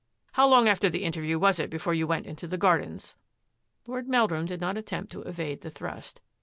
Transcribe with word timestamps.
"How 0.33 0.47
long 0.47 0.67
after 0.67 0.89
the 0.89 1.03
interview 1.03 1.37
was 1.37 1.59
it 1.59 1.69
before 1.69 1.93
you 1.93 2.07
went 2.07 2.25
into 2.25 2.47
the 2.47 2.57
gardens?" 2.57 3.15
Lord 3.87 4.07
Meldrum 4.09 4.47
did 4.47 4.59
not 4.59 4.75
attempt 4.75 5.11
to 5.11 5.21
evade 5.21 5.61
the 5.61 5.69
thrust. 5.69 6.21